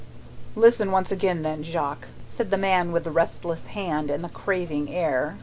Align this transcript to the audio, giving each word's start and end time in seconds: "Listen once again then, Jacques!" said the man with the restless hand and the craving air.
"Listen 0.55 0.89
once 0.91 1.11
again 1.11 1.43
then, 1.43 1.61
Jacques!" 1.61 2.07
said 2.27 2.49
the 2.49 2.57
man 2.57 2.91
with 2.91 3.03
the 3.03 3.11
restless 3.11 3.67
hand 3.67 4.09
and 4.09 4.23
the 4.23 4.29
craving 4.29 4.89
air. 4.91 5.35